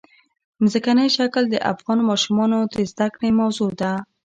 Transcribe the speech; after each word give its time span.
ځمکنی 0.71 1.07
شکل 1.17 1.43
د 1.49 1.55
افغان 1.71 1.99
ماشومانو 2.09 2.59
د 2.73 2.75
زده 2.91 3.07
کړې 3.13 3.29
موضوع 3.39 3.71
ده. 3.81 3.93